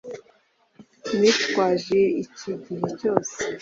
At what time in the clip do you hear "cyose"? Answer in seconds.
2.99-3.37